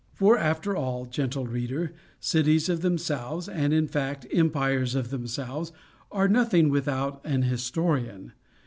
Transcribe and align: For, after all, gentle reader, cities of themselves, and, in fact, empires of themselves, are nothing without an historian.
For, 0.15 0.35
after 0.35 0.75
all, 0.75 1.05
gentle 1.05 1.45
reader, 1.45 1.93
cities 2.19 2.69
of 2.69 2.81
themselves, 2.81 3.47
and, 3.47 3.71
in 3.71 3.87
fact, 3.87 4.25
empires 4.33 4.95
of 4.95 5.11
themselves, 5.11 5.71
are 6.11 6.27
nothing 6.27 6.69
without 6.71 7.21
an 7.23 7.43
historian. 7.43 8.33